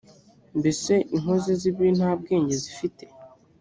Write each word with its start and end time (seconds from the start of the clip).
mbese 0.59 0.93
inkozi 1.15 1.51
z’ibibi 1.59 1.89
nta 1.97 2.11
bwenge 2.19 2.55
zifite‽ 2.63 3.03